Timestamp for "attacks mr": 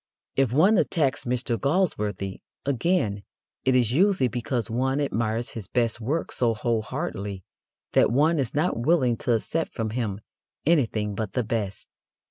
0.79-1.57